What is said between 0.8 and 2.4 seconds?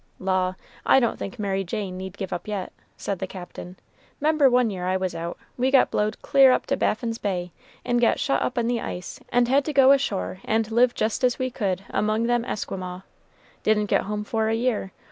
I don't think Mary Jane need give